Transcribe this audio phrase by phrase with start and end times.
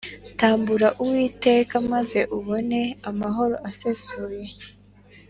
[0.39, 4.45] tambura uwiteka maze ubone amahoro asesuye